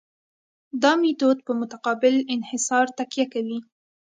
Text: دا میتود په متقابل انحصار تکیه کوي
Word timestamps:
دا 0.81 0.91
میتود 1.01 1.37
په 1.47 1.51
متقابل 1.59 2.15
انحصار 2.33 2.85
تکیه 2.97 3.25
کوي 3.33 3.59